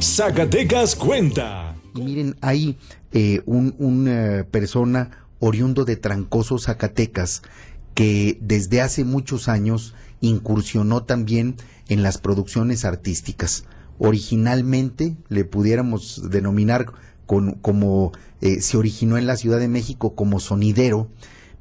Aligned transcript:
Zacatecas 0.00 0.96
cuenta. 0.96 1.76
Miren, 1.94 2.36
hay 2.40 2.78
eh, 3.12 3.42
un, 3.44 3.74
una 3.78 4.46
persona 4.50 5.10
oriundo 5.40 5.84
de 5.84 5.96
Trancoso, 5.96 6.58
Zacatecas, 6.58 7.42
que 7.94 8.38
desde 8.40 8.80
hace 8.80 9.04
muchos 9.04 9.48
años 9.48 9.94
incursionó 10.20 11.02
también 11.02 11.56
en 11.88 12.02
las 12.02 12.16
producciones 12.18 12.84
artísticas. 12.86 13.64
Originalmente 13.98 15.16
le 15.28 15.44
pudiéramos 15.44 16.30
denominar 16.30 16.86
con, 17.26 17.52
como 17.54 18.12
eh, 18.40 18.62
se 18.62 18.78
originó 18.78 19.18
en 19.18 19.26
la 19.26 19.36
Ciudad 19.36 19.58
de 19.58 19.68
México 19.68 20.14
como 20.14 20.40
sonidero, 20.40 21.08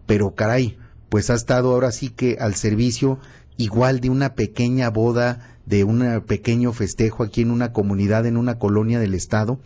pero 0.05 0.33
caray, 0.35 0.77
pues 1.09 1.29
ha 1.29 1.35
estado 1.35 1.73
ahora 1.73 1.91
sí 1.91 2.09
que 2.09 2.37
al 2.39 2.55
servicio 2.55 3.19
igual 3.59 3.99
de 3.99 4.09
una 4.09 4.35
pequeña 4.35 4.89
boda, 4.89 5.57
de 5.65 5.83
un 5.83 6.23
pequeño 6.25 6.71
festejo 6.71 7.23
aquí 7.23 7.41
en 7.41 7.51
una 7.51 7.73
comunidad, 7.73 8.25
en 8.25 8.37
una 8.37 8.57
colonia 8.57 8.99
del 8.99 9.13
estado, 9.13 9.59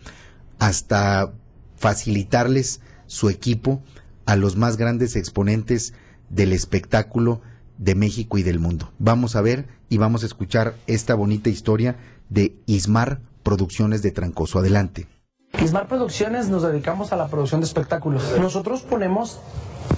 hasta 0.58 1.32
facilitarles 1.76 2.80
su 3.06 3.30
equipo 3.30 3.82
a 4.26 4.34
los 4.34 4.56
más 4.56 4.76
grandes 4.76 5.14
exponentes 5.14 5.94
del 6.28 6.52
espectáculo 6.52 7.40
de 7.78 7.94
México 7.94 8.36
y 8.36 8.42
del 8.42 8.58
mundo. 8.58 8.92
Vamos 8.98 9.36
a 9.36 9.42
ver 9.42 9.68
y 9.88 9.96
vamos 9.98 10.24
a 10.24 10.26
escuchar 10.26 10.74
esta 10.88 11.14
bonita 11.14 11.48
historia 11.48 11.96
de 12.28 12.56
Ismar 12.66 13.20
Producciones 13.44 14.02
de 14.02 14.10
Trancoso. 14.10 14.58
Adelante. 14.58 15.06
Ismar 15.62 15.86
Producciones 15.86 16.48
nos 16.48 16.62
dedicamos 16.62 17.12
a 17.12 17.16
la 17.16 17.28
producción 17.28 17.60
de 17.60 17.66
espectáculos. 17.66 18.36
Nosotros 18.40 18.82
ponemos 18.82 19.40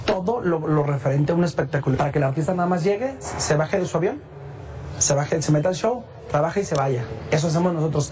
todo 0.05 0.41
lo, 0.41 0.83
referente 0.83 1.31
a 1.31 1.35
un 1.35 1.43
espectáculo 1.43 1.97
para 1.97 2.11
que 2.11 2.19
el 2.19 2.23
artista 2.23 2.53
nada 2.53 2.69
más 2.69 2.83
llegue, 2.83 3.15
se 3.19 3.55
baje 3.55 3.79
de 3.79 3.85
su 3.85 3.97
avión, 3.97 4.21
se 4.99 5.13
baje, 5.13 5.41
se 5.41 5.51
meta 5.51 5.69
al 5.69 5.75
show, 5.75 6.03
trabaje 6.29 6.61
y 6.61 6.63
se 6.65 6.75
vaya. 6.75 7.05
Eso 7.31 7.47
hacemos 7.47 7.73
nosotros, 7.73 8.11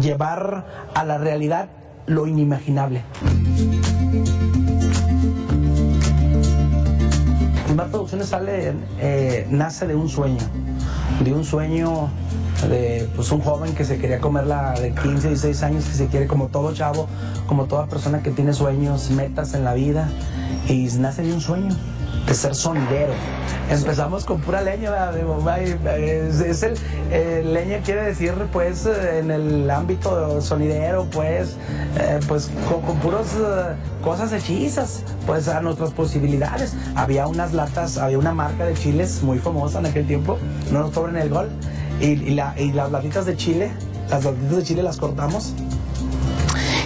llevar 0.00 0.64
a 0.94 1.04
la 1.04 1.18
realidad 1.18 1.68
lo 2.06 2.26
inimaginable. 2.26 3.02
Ismar 7.74 7.88
Producciones 7.88 8.28
sale, 8.28 8.72
eh, 9.00 9.48
nace 9.50 9.88
de 9.88 9.96
un 9.96 10.08
sueño, 10.08 10.38
de 11.24 11.34
un 11.34 11.44
sueño 11.44 12.08
de 12.68 13.08
pues, 13.16 13.32
un 13.32 13.40
joven 13.40 13.74
que 13.74 13.84
se 13.84 13.98
quería 13.98 14.20
comer 14.20 14.46
la 14.46 14.74
de 14.74 14.94
15, 14.94 15.26
16 15.26 15.62
años, 15.64 15.84
que 15.84 15.94
se 15.94 16.06
quiere 16.06 16.28
como 16.28 16.46
todo 16.46 16.72
chavo, 16.72 17.08
como 17.48 17.64
toda 17.64 17.86
persona 17.86 18.22
que 18.22 18.30
tiene 18.30 18.52
sueños, 18.52 19.10
metas 19.10 19.54
en 19.54 19.64
la 19.64 19.74
vida, 19.74 20.08
y 20.68 20.86
nace 21.00 21.22
de 21.22 21.32
un 21.32 21.40
sueño 21.40 21.74
de 22.26 22.34
ser 22.34 22.54
sonidero. 22.54 23.12
Empezamos 23.70 24.24
con 24.24 24.40
pura 24.40 24.60
leña, 24.62 25.10
es, 25.96 26.62
el, 26.62 27.54
leña 27.54 27.78
quiere 27.80 28.02
decir 28.02 28.34
pues 28.52 28.86
en 28.86 29.30
el 29.30 29.70
ámbito 29.70 30.40
sonidero 30.40 31.06
pues 31.12 31.56
eh, 31.98 32.20
pues 32.28 32.50
con, 32.68 32.98
puras 32.98 33.34
eh, 33.34 33.74
cosas 34.02 34.32
hechizas 34.32 35.02
pues 35.26 35.48
a 35.48 35.60
nuestras 35.60 35.92
posibilidades. 35.92 36.74
Había 36.94 37.26
unas 37.26 37.52
latas, 37.52 37.98
había 37.98 38.18
una 38.18 38.32
marca 38.32 38.66
de 38.66 38.74
chiles 38.74 39.22
muy 39.22 39.38
famosa 39.38 39.78
en 39.78 39.86
aquel 39.86 40.06
tiempo, 40.06 40.38
no 40.70 40.80
nos 40.80 40.90
cobren 40.90 41.16
el 41.16 41.30
gol, 41.30 41.48
y, 42.00 42.30
las 42.34 42.90
latitas 42.90 43.24
de 43.24 43.36
chile, 43.36 43.70
las 44.10 44.24
latitas 44.24 44.56
de 44.56 44.62
chile 44.62 44.82
las 44.82 44.96
cortamos 44.96 45.54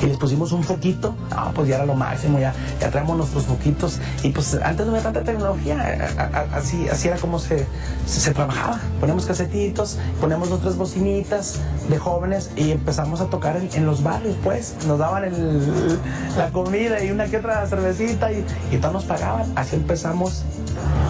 y 0.02 0.06
les 0.06 0.16
pusimos 0.16 0.52
un 0.52 0.62
foquito, 0.62 1.14
ah, 1.30 1.50
pues 1.54 1.68
ya 1.68 1.76
era 1.76 1.86
lo 1.86 1.94
máximo, 1.94 2.38
ya, 2.38 2.54
traemos 2.78 3.16
nuestros 3.16 3.44
foquitos. 3.44 4.00
Y 4.22 4.30
pues 4.30 4.54
antes 4.54 4.86
no 4.86 4.92
había 4.92 5.02
tanta 5.02 5.22
tecnología, 5.22 6.08
así, 6.52 6.88
así 6.88 7.08
era 7.08 7.16
como 7.18 7.38
se, 7.38 7.66
se, 8.06 8.32
trabajaba, 8.32 8.80
ponemos 9.00 9.26
casetitos, 9.26 9.98
ponemos 10.20 10.50
otras 10.50 10.76
bocinitas 10.76 11.60
de 11.88 11.98
jóvenes 11.98 12.50
y 12.56 12.72
empezamos 12.72 13.20
a 13.20 13.26
tocar 13.26 13.56
en, 13.56 13.86
los 13.86 14.02
barrios, 14.02 14.36
pues, 14.42 14.76
nos 14.86 14.98
daban 14.98 15.24
la 16.36 16.50
comida 16.50 17.02
y 17.02 17.10
una 17.10 17.26
que 17.26 17.38
otra 17.38 17.66
cervecita 17.66 18.32
y, 18.32 18.44
y 18.70 18.76
todos 18.76 18.94
nos 18.94 19.04
pagaban, 19.04 19.50
así 19.56 19.76
empezamos 19.76 20.44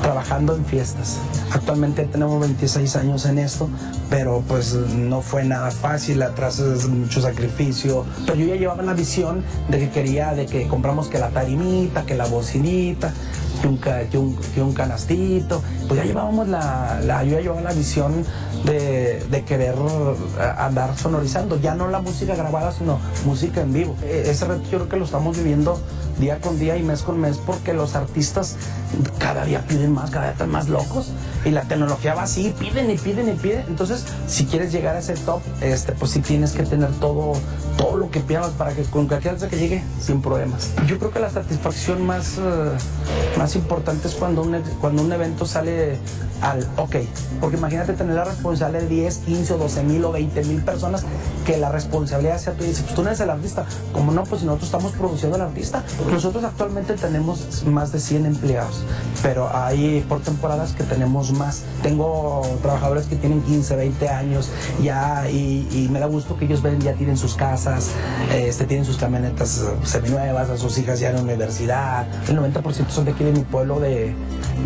trabajando 0.09 0.57
en 0.57 0.65
fiestas. 0.65 1.19
Actualmente 1.53 2.05
tenemos 2.05 2.41
26 2.41 2.97
años 2.97 3.27
en 3.27 3.39
esto, 3.39 3.69
pero 4.09 4.43
pues 4.49 4.73
no 4.73 5.21
fue 5.21 5.45
nada 5.45 5.71
fácil, 5.71 6.23
atrás 6.23 6.61
es 6.61 6.89
mucho 6.89 7.21
sacrificio, 7.21 8.07
pero 8.25 8.39
yo 8.39 8.47
ya 8.47 8.57
llevaba 8.57 8.83
la 8.83 8.95
visión 8.95 9.45
de 9.69 9.79
que 9.79 9.91
quería, 9.91 10.33
de 10.33 10.47
que 10.47 10.67
compramos 10.67 11.09
que 11.09 11.19
la 11.19 11.29
tarimita, 11.29 12.07
que 12.07 12.15
la 12.15 12.25
bocinita, 12.25 13.13
que 13.61 13.69
un, 13.69 13.79
que 13.79 14.17
un, 14.17 14.37
que 14.55 14.63
un 14.63 14.73
canastito, 14.73 15.63
pues 15.87 16.01
ya 16.01 16.07
llevábamos 16.07 16.49
la, 16.49 17.01
la, 17.05 17.23
yo 17.25 17.33
ya 17.33 17.41
llevaba 17.43 17.61
la 17.61 17.75
visión 17.75 18.25
de, 18.65 19.23
de, 19.31 19.45
querer 19.45 19.75
eh, 19.75 20.53
andar 20.57 20.97
sonorizando, 20.97 21.61
ya 21.61 21.75
no 21.75 21.89
la 21.89 22.01
música 22.01 22.35
grabada, 22.35 22.73
sino 22.73 22.99
música 23.27 23.61
en 23.61 23.75
vivo. 23.75 23.95
E, 24.03 24.31
ese 24.31 24.47
reto 24.47 24.63
yo 24.71 24.79
creo 24.79 24.89
que 24.89 24.97
lo 24.97 25.05
estamos 25.05 25.37
viviendo 25.37 25.79
día 26.19 26.41
con 26.41 26.59
día 26.59 26.77
y 26.77 26.83
mes 26.83 27.03
con 27.03 27.21
mes 27.21 27.39
porque 27.39 27.73
los 27.73 27.95
artistas 27.95 28.57
cada 29.19 29.45
día 29.45 29.65
piden 29.67 29.93
más, 29.93 30.11
cada 30.11 30.27
día 30.27 30.33
están 30.33 30.51
más 30.51 30.69
locos 30.69 31.13
y 31.45 31.51
la 31.51 31.63
tecnología 31.63 32.15
va 32.15 32.23
así, 32.23 32.55
piden 32.59 32.91
y 32.91 32.99
piden 32.99 33.29
y 33.29 33.33
piden. 33.33 33.65
Entonces, 33.69 34.05
si 34.27 34.47
quieres 34.47 34.73
llegar 34.73 34.97
a 34.97 34.99
ese 34.99 35.15
top, 35.15 35.41
este, 35.61 35.93
pues 35.93 36.13
sí 36.13 36.21
tienes 36.21 36.53
que 36.53 36.65
tener 36.65 36.91
todo, 37.01 37.33
todo 37.77 37.97
lo 37.97 38.11
que 38.11 38.21
pidas 38.21 38.51
para 38.51 38.73
que 38.73 38.83
con 38.85 39.07
cualquier 39.07 39.37
que 39.37 39.57
llegue 39.57 39.85
sin 40.01 40.23
problemas. 40.23 40.73
Yo 40.87 40.99
creo 40.99 41.13
que 41.13 41.21
la 41.21 41.31
satisfacción 41.31 42.05
más, 42.05 42.39
eh, 42.39 42.73
más 43.37 43.55
importante 43.55 44.09
es 44.09 44.15
cuando 44.15 44.43
un, 44.43 44.61
cuando 44.81 45.03
un 45.03 45.13
evento 45.13 45.47
sale 45.47 45.99
al 46.41 46.67
ok, 46.77 46.97
porque 47.41 47.57
imagínate 47.57 47.93
tener 47.95 48.15
la 48.15 48.25
responsabilidad 48.25 48.83
de 48.83 48.89
10, 48.89 49.19
15 49.19 49.55
o 49.55 49.59
12 49.59 49.83
mil 49.83 50.05
o 50.05 50.13
20 50.13 50.45
mil 50.45 50.63
personas 50.63 51.05
que 51.45 51.57
la 51.57 51.71
responsabilidad 51.71 52.39
sea 52.39 52.55
tuya. 52.55 52.71
Y 52.71 52.75
pues 52.75 52.95
tú 52.95 53.03
no 53.03 53.09
eres 53.09 53.21
el 53.21 53.31
artista, 53.31 53.65
como 53.93 54.13
no, 54.13 54.25
pues 54.25 54.41
si 54.41 54.47
nosotros 54.47 54.69
estamos 54.69 54.93
produciendo 54.93 55.37
al 55.37 55.43
artista, 55.43 55.83
nosotros 56.11 56.45
actualmente 56.45 56.95
tenemos 56.95 57.65
más 57.67 57.93
de 57.93 58.01
100 58.01 58.27
empleados, 58.27 58.78
pero 59.23 59.49
hay 59.55 60.05
por 60.09 60.21
temporadas 60.21 60.73
que 60.73 60.85
tenemos 60.85 61.33
más. 61.33 61.65
Tengo 61.83 62.43
trabajadores 62.63 63.07
que 63.07 63.17
tienen 63.17 63.43
15, 63.43 63.77
20 63.77 64.09
años 64.09 64.51
ya 64.83 65.29
y, 65.31 65.89
me 65.91 66.01
da 66.01 66.07
gusto 66.07 66.37
que 66.37 66.45
ellos 66.45 66.63
ven, 66.63 66.81
ya 66.81 66.93
tienen 66.93 67.17
sus 67.17 67.35
casas, 67.35 67.91
este, 68.33 68.67
tienen 68.67 68.85
sus 68.85 68.97
camionetas 68.99 69.65
seminuevas, 69.85 70.51
a 70.51 70.57
sus 70.57 70.77
hijas 70.79 71.01
ya 71.01 71.11
en 71.11 71.17
la 71.17 71.23
universidad. 71.23 72.07
El 72.29 72.39
90% 72.39 72.89
son 72.89 73.05
de 73.05 73.13
aquí 73.13 73.25
de 73.25 73.33
mi 73.33 73.41
pueblo 73.41 73.81
de, 73.81 74.15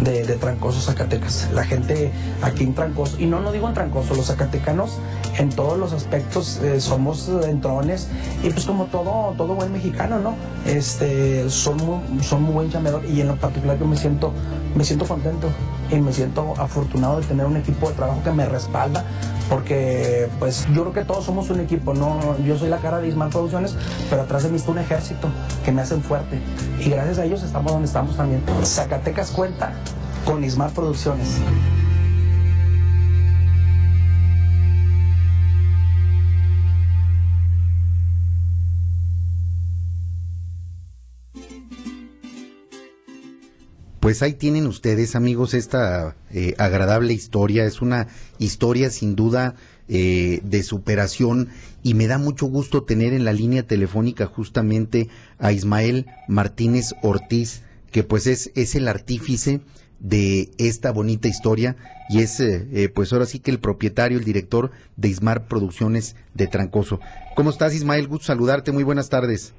de, 0.02 0.24
de 0.24 0.34
Trancoso, 0.36 0.80
Zacatecas. 0.80 1.48
La 1.52 1.64
gente 1.64 2.10
aquí 2.42 2.64
en 2.64 2.74
Trancoso, 2.74 3.16
y 3.18 3.26
no, 3.26 3.40
no 3.40 3.52
digo 3.52 3.68
en 3.68 3.74
Trancoso, 3.74 4.14
los 4.14 4.26
zacatecanos 4.26 4.98
en 5.38 5.50
todos 5.50 5.78
los 5.78 5.92
aspectos 5.92 6.60
eh, 6.62 6.80
somos 6.80 7.30
entrones 7.46 8.08
y 8.42 8.50
pues 8.50 8.66
como 8.66 8.86
todo, 8.86 9.34
todo 9.36 9.54
buen 9.54 9.72
mexicano, 9.72 10.18
¿no? 10.18 10.34
Este, 10.66 11.48
son 11.48 11.76
muy, 11.78 12.22
son 12.22 12.42
muy 12.42 12.52
buen 12.52 12.70
chamedor 12.70 13.04
y 13.04 13.20
en 13.20 13.28
lo 13.28 13.36
particular 13.36 13.78
yo 13.78 13.86
me 13.86 13.96
siento, 14.02 14.32
me 14.74 14.84
siento 14.84 15.06
contento 15.06 15.48
y 15.90 16.00
me 16.00 16.12
siento 16.12 16.54
afortunado 16.58 17.20
de 17.20 17.26
tener 17.26 17.46
un 17.46 17.56
equipo 17.56 17.88
de 17.88 17.94
trabajo 17.94 18.22
que 18.22 18.32
me 18.32 18.46
respalda 18.46 19.04
porque 19.48 20.28
pues 20.38 20.66
yo 20.72 20.82
creo 20.82 20.92
que 20.92 21.04
todos 21.04 21.24
somos 21.24 21.50
un 21.50 21.60
equipo, 21.60 21.94
no 21.94 22.38
yo 22.38 22.56
soy 22.56 22.68
la 22.68 22.78
cara 22.78 22.98
de 22.98 23.08
Ismael 23.08 23.30
Producciones, 23.30 23.76
pero 24.08 24.22
atrás 24.22 24.44
de 24.44 24.48
mí 24.48 24.56
está 24.56 24.70
un 24.70 24.78
ejército 24.78 25.28
que 25.64 25.72
me 25.72 25.82
hacen 25.82 26.02
fuerte 26.02 26.40
y 26.80 26.90
gracias 26.90 27.18
a 27.18 27.24
ellos 27.24 27.42
estamos 27.42 27.72
donde 27.72 27.86
estamos 27.86 28.16
también. 28.16 28.42
Zacatecas 28.64 29.30
cuenta 29.30 29.72
con 30.24 30.42
Ismar 30.42 30.70
Producciones. 30.70 31.38
Pues 44.02 44.20
ahí 44.20 44.32
tienen 44.32 44.66
ustedes, 44.66 45.14
amigos, 45.14 45.54
esta 45.54 46.16
eh, 46.34 46.56
agradable 46.58 47.12
historia. 47.12 47.64
Es 47.66 47.80
una 47.80 48.08
historia 48.40 48.90
sin 48.90 49.14
duda 49.14 49.54
eh, 49.88 50.40
de 50.42 50.64
superación 50.64 51.50
y 51.84 51.94
me 51.94 52.08
da 52.08 52.18
mucho 52.18 52.46
gusto 52.46 52.82
tener 52.82 53.12
en 53.12 53.24
la 53.24 53.32
línea 53.32 53.62
telefónica 53.62 54.26
justamente 54.26 55.06
a 55.38 55.52
Ismael 55.52 56.06
Martínez 56.26 56.94
Ortiz, 57.00 57.64
que 57.92 58.02
pues 58.02 58.26
es, 58.26 58.50
es 58.56 58.74
el 58.74 58.88
artífice 58.88 59.60
de 60.00 60.48
esta 60.58 60.90
bonita 60.90 61.28
historia 61.28 61.76
y 62.08 62.22
es 62.22 62.40
eh, 62.40 62.66
eh, 62.72 62.88
pues 62.88 63.12
ahora 63.12 63.26
sí 63.26 63.38
que 63.38 63.52
el 63.52 63.60
propietario, 63.60 64.18
el 64.18 64.24
director 64.24 64.72
de 64.96 65.10
Ismar 65.10 65.46
Producciones 65.46 66.16
de 66.34 66.48
Trancoso. 66.48 66.98
¿Cómo 67.36 67.50
estás 67.50 67.72
Ismael? 67.72 68.08
Gusto 68.08 68.26
saludarte, 68.26 68.72
muy 68.72 68.82
buenas 68.82 69.08
tardes. 69.08 69.54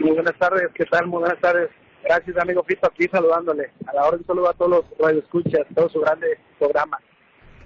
Muy 0.00 0.12
buenas 0.12 0.38
tardes, 0.38 0.68
¿qué 0.72 0.84
tal? 0.84 1.08
Muy 1.08 1.18
buenas 1.18 1.40
tardes. 1.40 1.68
Gracias 2.04 2.36
amigo 2.38 2.62
Fito, 2.64 2.86
aquí 2.86 3.06
saludándole. 3.08 3.70
A 3.86 3.94
la 3.94 4.06
hora 4.06 4.16
de 4.16 4.24
saludo 4.24 4.48
a 4.48 4.54
todos 4.54 4.70
los 4.70 4.84
radioescuchas, 4.98 5.66
todo 5.74 5.88
su 5.88 6.00
grande 6.00 6.38
programa. 6.58 6.98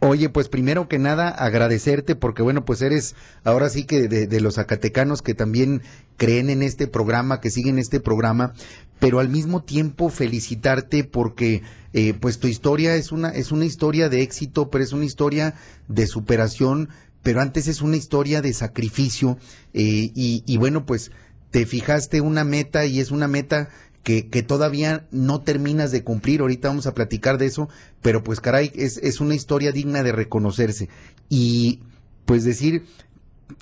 Oye, 0.07 0.29
pues 0.29 0.51
primero 0.51 0.87
que 0.87 0.99
nada 0.99 1.31
agradecerte 1.31 2.15
porque 2.15 2.43
bueno, 2.43 2.67
pues 2.67 2.83
eres 2.83 3.15
ahora 3.43 3.71
sí 3.71 3.85
que 3.85 4.07
de, 4.07 4.41
los 4.41 4.57
zacatecanos 4.57 5.23
que 5.23 5.33
también 5.33 5.81
creen 6.19 6.51
en 6.51 6.63
este 6.63 6.87
programa, 6.87 7.41
que 7.41 7.49
siguen 7.49 7.79
este 7.79 8.01
programa, 8.01 8.53
pero 8.99 9.19
al 9.19 9.31
mismo 9.31 9.63
tiempo 9.63 10.11
felicitarte 10.11 11.05
porque 11.05 11.63
eh, 11.95 12.13
pues 12.13 12.39
tu 12.39 12.49
historia 12.49 12.97
es 12.97 13.13
una 13.13 13.31
es 13.31 13.51
una 13.51 13.65
historia 13.65 14.11
de 14.11 14.21
éxito, 14.21 14.69
pero 14.69 14.85
es 14.85 14.93
una 14.93 15.07
historia 15.07 15.55
de 15.89 16.07
superación, 16.07 16.91
pero 17.23 17.41
antes 17.41 17.67
es 17.67 17.81
una 17.81 17.97
historia 17.97 18.43
de 18.43 18.53
sacrificio 18.53 19.39
eh, 19.73 20.11
y 20.15 20.57
bueno 20.59 20.85
pues 20.85 21.13
te 21.51 21.65
fijaste 21.65 22.21
una 22.21 22.45
meta 22.45 22.85
y 22.85 23.01
es 23.01 23.11
una 23.11 23.29
meta 23.29 23.71
que, 24.05 24.29
que, 24.29 24.43
todavía 24.43 25.07
no 25.11 25.41
terminas 25.41 25.91
de 25.91 26.05
cumplir. 26.05 26.41
Ahorita 26.41 26.69
vamos 26.69 26.87
a 26.87 26.95
platicar 26.95 27.39
de 27.39 27.47
eso, 27.47 27.69
pero 28.03 28.23
pues 28.23 28.41
caray, 28.41 28.71
es, 28.75 28.99
es 28.99 29.21
una 29.21 29.35
historia 29.35 29.73
digna 29.73 30.03
de 30.03 30.13
reconocerse. 30.13 30.89
Y 31.29 31.81
pues 32.27 32.45
decir 32.45 32.85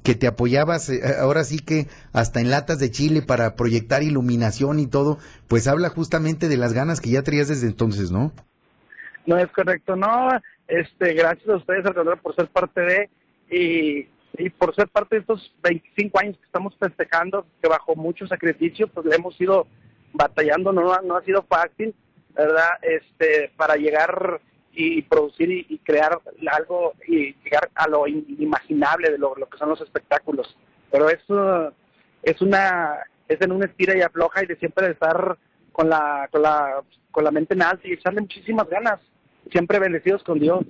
que 0.02 0.14
te 0.14 0.26
apoyabas 0.26 0.90
eh, 0.90 1.00
ahora 1.20 1.44
sí 1.44 1.58
que 1.58 1.86
hasta 2.12 2.40
en 2.40 2.50
latas 2.50 2.78
de 2.78 2.90
chile 2.90 3.22
para 3.22 3.54
proyectar 3.54 4.02
iluminación 4.02 4.78
y 4.78 4.86
todo, 4.86 5.18
pues 5.48 5.68
habla 5.68 5.88
justamente 5.88 6.48
de 6.48 6.56
las 6.56 6.72
ganas 6.72 7.00
que 7.00 7.10
ya 7.10 7.22
traías 7.22 7.48
desde 7.48 7.68
entonces, 7.68 8.10
¿no? 8.10 8.32
No 9.26 9.38
es 9.38 9.50
correcto, 9.52 9.94
no, 9.94 10.30
este, 10.66 11.14
gracias 11.14 11.48
a 11.48 11.56
ustedes, 11.56 11.86
Alejandro, 11.86 12.16
por 12.16 12.34
ser 12.34 12.48
parte 12.48 12.80
de, 12.80 13.10
y, 13.48 14.08
y 14.42 14.50
por 14.50 14.74
ser 14.74 14.88
parte 14.88 15.14
de 15.14 15.20
estos 15.20 15.54
25 15.62 16.18
años 16.18 16.36
que 16.38 16.46
estamos 16.46 16.76
festejando, 16.78 17.46
que 17.62 17.68
bajo 17.68 17.94
mucho 17.94 18.26
sacrificio, 18.26 18.88
pues 18.88 19.06
le 19.06 19.14
hemos 19.14 19.40
ido 19.40 19.68
batallando, 20.12 20.72
no, 20.72 21.00
no 21.02 21.16
ha 21.16 21.22
sido 21.22 21.42
fácil, 21.42 21.94
¿verdad? 22.34 22.70
Este, 22.82 23.50
para 23.56 23.76
llegar 23.76 24.40
y 24.74 25.02
producir 25.02 25.50
y, 25.50 25.78
crear 25.84 26.18
algo 26.50 26.94
y 27.06 27.34
llegar 27.44 27.70
a 27.74 27.88
lo 27.88 28.06
inimaginable 28.06 29.10
de 29.10 29.18
lo, 29.18 29.34
que 29.34 29.58
son 29.58 29.68
los 29.68 29.80
espectáculos. 29.80 30.56
Pero 30.90 31.08
eso 31.10 31.72
es 32.22 32.40
una, 32.40 32.98
es 33.28 33.40
en 33.40 33.52
una 33.52 33.66
estira 33.66 33.96
y 33.96 34.00
afloja 34.00 34.42
y 34.42 34.46
de 34.46 34.56
siempre 34.56 34.90
estar 34.90 35.36
con 35.72 35.88
la, 35.88 36.28
con 36.30 36.42
la, 36.42 36.82
con 37.10 37.24
la 37.24 37.30
mente 37.30 37.54
en 37.54 37.62
alto 37.62 37.86
y 37.86 37.92
echarle 37.92 38.22
muchísimas 38.22 38.68
ganas, 38.68 39.00
siempre 39.50 39.78
bendecidos 39.78 40.22
con 40.22 40.38
Dios. 40.38 40.64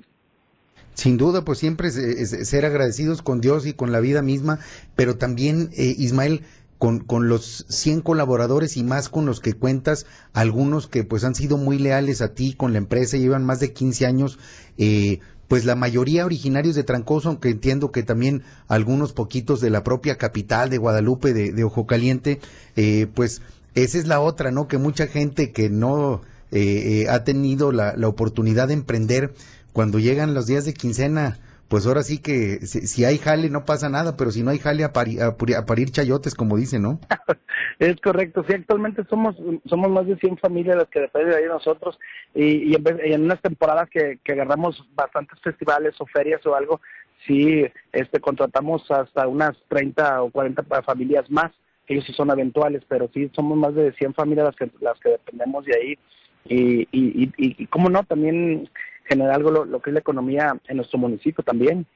Sin 0.95 1.17
duda, 1.17 1.43
pues 1.45 1.59
siempre 1.59 1.91
ser 1.91 2.67
agradecidos 2.67 3.23
con 3.23 3.41
Dios 3.41 3.67
y 3.67 3.73
con 3.73 3.93
la 3.93 4.01
vida 4.01 4.21
misma, 4.21 4.59
pero 4.95 5.17
también, 5.17 5.71
eh, 5.73 5.95
Ismael, 5.97 6.43
con, 6.83 6.99
con, 6.99 7.29
los 7.29 7.65
100 7.69 8.01
colaboradores 8.01 8.77
y 8.77 8.83
más 8.83 9.09
con 9.09 9.25
los 9.25 9.39
que 9.39 9.53
cuentas, 9.53 10.05
algunos 10.33 10.89
que 10.89 11.05
pues 11.05 11.23
han 11.23 11.37
sido 11.37 11.57
muy 11.57 11.79
leales 11.79 12.21
a 12.23 12.35
ti 12.35 12.55
con 12.55 12.73
la 12.73 12.79
empresa, 12.79 13.17
llevan 13.17 13.45
más 13.45 13.61
de 13.61 13.73
15 13.73 14.05
años, 14.05 14.41
eh, 14.79 15.21
pues 15.47 15.65
la 15.65 15.77
mayoría 15.77 16.27
originarios 16.27 16.75
de 16.75 16.83
Trancoso, 16.83 17.29
aunque 17.29 17.51
entiendo 17.51 17.93
que 17.93 18.03
también 18.03 18.43
algunos 18.67 19.13
poquitos 19.13 19.61
de 19.61 19.71
la 19.71 19.85
propia 19.85 20.19
capital 20.19 20.71
de 20.71 20.79
Guadalupe, 20.79 21.33
de, 21.33 21.63
Ojo 21.63 21.87
Caliente, 21.87 22.41
eh, 22.75 23.07
pues 23.15 23.43
esa 23.77 23.99
es 23.99 24.09
la 24.09 24.21
otra, 24.21 24.51
¿no? 24.51 24.67
Que 24.67 24.79
mucha 24.79 25.07
gente 25.07 25.53
que 25.53 25.71
no 25.71 26.23
eh, 26.51 27.07
ha 27.09 27.23
tenido 27.23 27.71
la, 27.71 27.95
la 27.97 28.09
oportunidad 28.09 28.67
de 28.67 28.75
emprender, 28.75 29.35
cuando 29.73 30.01
llegan 30.01 30.35
los 30.35 30.47
días 30.47 30.65
de 30.65 30.75
quincena, 30.75 31.39
pues 31.73 31.87
ahora 31.87 32.03
sí 32.03 32.21
que 32.21 32.67
si, 32.67 33.03
hay 33.07 33.17
jale 33.17 33.49
no 33.49 33.65
pasa 33.65 33.89
nada, 33.89 34.15
pero 34.15 34.31
si 34.31 34.43
no 34.43 34.51
hay 34.51 34.59
jale 34.59 34.85
a, 34.85 34.93
parir 34.93 35.91
chayotes, 35.91 36.35
como 36.35 36.59
dicen, 36.59 36.83
¿no? 36.83 37.01
es 37.79 37.99
correcto, 38.03 38.45
sí, 38.47 38.53
actualmente 38.53 39.05
somos 39.09 39.35
somos 39.65 39.91
más 39.91 40.07
de 40.07 40.17
100 40.17 40.37
familias 40.37 40.77
las 40.77 40.89
que 40.89 41.01
dependen 41.01 41.35
de 41.35 41.47
nosotros 41.47 41.99
y, 42.35 42.75
en, 42.75 43.23
unas 43.23 43.41
temporadas 43.41 43.89
que, 43.89 44.21
agarramos 44.31 44.87
bastantes 44.95 45.41
festivales 45.41 45.95
o 45.99 46.05
ferias 46.05 46.45
o 46.45 46.55
algo, 46.55 46.83
sí 47.27 47.65
este 47.93 48.21
contratamos 48.21 48.83
hasta 48.91 49.27
unas 49.27 49.57
30 49.69 50.25
o 50.25 50.31
40 50.31 50.65
familias 50.83 51.31
más, 51.31 51.53
ellos 51.87 52.05
sí 52.05 52.13
son 52.13 52.31
eventuales, 52.31 52.83
pero 52.87 53.09
sí 53.15 53.31
somos 53.35 53.57
más 53.57 53.75
de 53.75 53.95
100 53.95 54.13
familias 54.13 54.45
las 54.45 54.57
que, 54.57 54.71
las 54.83 55.01
que 55.01 55.09
dependemos 55.09 55.65
de 55.65 55.75
ahí 55.75 55.99
y, 56.45 56.83
y, 56.93 57.33
y, 57.39 57.63
y 57.63 57.67
cómo 57.69 57.89
no, 57.89 58.05
también 58.05 58.69
generar 59.05 59.35
algo 59.35 59.51
lo, 59.51 59.81
que 59.81 59.91
es 59.91 59.95
la 59.95 60.01
economía 60.01 60.57
en 60.69 60.77
nuestro 60.77 60.99
municipio 60.99 61.43
también. 61.45 61.87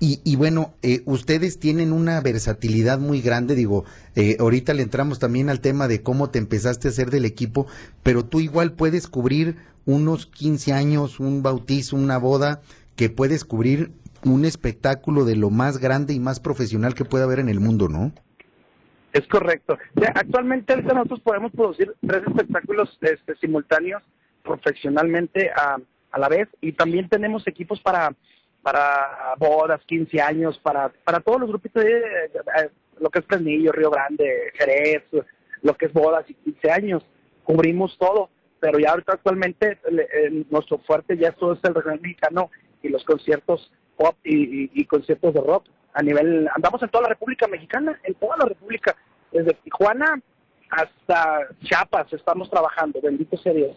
Y, 0.00 0.20
y, 0.24 0.36
bueno, 0.36 0.74
eh, 0.82 1.02
ustedes 1.06 1.58
tienen 1.58 1.92
una 1.92 2.20
versatilidad 2.20 3.00
muy 3.00 3.20
grande, 3.20 3.56
digo, 3.56 3.84
eh, 4.14 4.36
ahorita 4.38 4.72
le 4.72 4.82
entramos 4.82 5.18
también 5.18 5.50
al 5.50 5.60
tema 5.60 5.88
de 5.88 6.02
cómo 6.02 6.30
te 6.30 6.38
empezaste 6.38 6.86
a 6.86 6.90
hacer 6.92 7.10
del 7.10 7.24
equipo, 7.24 7.66
pero 8.04 8.24
tú 8.24 8.38
igual 8.38 8.74
puedes 8.74 9.08
cubrir 9.08 9.56
unos 9.86 10.26
15 10.26 10.72
años, 10.72 11.18
un 11.18 11.42
bautizo, 11.42 11.96
una 11.96 12.18
boda, 12.18 12.60
que 12.94 13.10
puedes 13.10 13.44
cubrir 13.44 13.90
un 14.24 14.44
espectáculo 14.44 15.24
de 15.24 15.34
lo 15.34 15.50
más 15.50 15.78
grande 15.78 16.14
y 16.14 16.20
más 16.20 16.38
profesional 16.38 16.94
que 16.94 17.04
pueda 17.04 17.24
haber 17.24 17.40
en 17.40 17.48
el 17.48 17.58
mundo, 17.58 17.88
¿no? 17.88 18.12
Es 19.12 19.26
correcto. 19.26 19.78
actualmente 20.14 20.76
nosotros 20.82 21.20
podemos 21.20 21.50
producir 21.52 21.94
tres 22.06 22.22
espectáculos 22.26 22.96
este, 23.00 23.34
simultáneos 23.36 24.02
profesionalmente 24.48 25.50
a, 25.54 25.76
a 26.10 26.18
la 26.18 26.28
vez 26.28 26.48
y 26.60 26.72
también 26.72 27.08
tenemos 27.08 27.46
equipos 27.46 27.80
para 27.80 28.14
para 28.62 29.34
bodas, 29.38 29.80
15 29.86 30.20
años, 30.20 30.58
para 30.58 30.88
para 31.04 31.20
todos 31.20 31.40
los 31.40 31.48
grupitos 31.48 31.84
de, 31.84 32.02
lo 32.98 33.10
que 33.10 33.20
es 33.20 33.26
Fresnillo, 33.26 33.72
Río 33.72 33.90
Grande, 33.90 34.52
Jerez, 34.54 35.04
lo 35.62 35.74
que 35.74 35.86
es 35.86 35.92
bodas 35.92 36.28
y 36.28 36.34
15 36.34 36.70
años, 36.70 37.02
cubrimos 37.44 37.96
todo, 37.98 38.30
pero 38.58 38.78
ya 38.78 38.90
ahorita 38.90 39.12
actualmente 39.12 39.78
nuestro 40.50 40.78
fuerte 40.78 41.16
ya 41.16 41.32
todo 41.32 41.52
es 41.52 41.60
el 41.62 41.74
regional 41.74 42.00
mexicano 42.00 42.50
y 42.82 42.88
los 42.88 43.04
conciertos 43.04 43.70
pop 43.96 44.16
y, 44.24 44.70
y, 44.80 44.84
conciertos 44.84 45.34
de 45.34 45.40
rock 45.40 45.64
a 45.94 46.02
nivel, 46.02 46.48
andamos 46.54 46.80
en 46.82 46.88
toda 46.90 47.02
la 47.02 47.08
República 47.08 47.48
Mexicana, 47.48 47.98
en 48.04 48.14
toda 48.14 48.36
la 48.36 48.44
República, 48.44 48.96
desde 49.32 49.54
Tijuana 49.54 50.20
hasta 50.70 51.48
Chiapas 51.64 52.12
estamos 52.12 52.50
trabajando, 52.50 53.00
bendito 53.00 53.36
sea 53.38 53.52
Dios. 53.52 53.76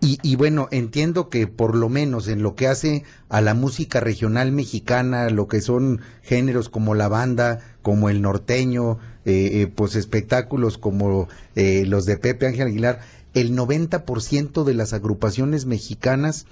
Y, 0.00 0.18
y, 0.22 0.36
bueno, 0.36 0.68
entiendo 0.70 1.28
que 1.28 1.48
por 1.48 1.74
lo 1.74 1.88
menos 1.88 2.28
en 2.28 2.42
lo 2.42 2.54
que 2.54 2.68
hace 2.68 3.02
a 3.28 3.40
la 3.40 3.54
música 3.54 3.98
regional 3.98 4.52
mexicana, 4.52 5.28
lo 5.28 5.48
que 5.48 5.60
son 5.60 6.00
géneros 6.22 6.68
como 6.68 6.94
la 6.94 7.08
banda, 7.08 7.58
como 7.82 8.08
el 8.08 8.22
norteño, 8.22 8.98
eh, 9.24 9.60
eh, 9.60 9.66
pues 9.66 9.94
espectáculos 9.94 10.78
como 10.78 11.28
eh, 11.54 11.84
los 11.86 12.06
de 12.06 12.16
Pepe 12.16 12.46
Ángel 12.46 12.68
Aguilar, 12.68 13.00
el 13.34 13.54
90% 13.54 14.64
de 14.64 14.72
las 14.72 14.94
agrupaciones 14.94 15.66
mexicanas 15.66 16.46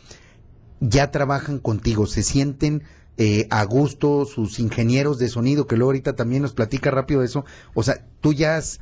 ya 0.81 1.11
trabajan 1.11 1.59
contigo, 1.59 2.07
se 2.07 2.23
sienten 2.23 2.83
a 3.49 3.65
gusto, 3.65 4.27
sus 4.27 4.59
ingenieros 4.59 5.19
de 5.19 5.29
sonido, 5.29 5.67
que 5.67 5.77
luego 5.77 5.89
ahorita 5.89 6.17
también 6.17 6.43
nos 6.43 6.53
platica 6.53 6.91
rápido 6.91 7.23
eso, 7.23 7.47
o 7.73 7.83
sea, 7.83 8.05
tú 8.21 8.35
ya 8.35 8.59
has 8.59 8.81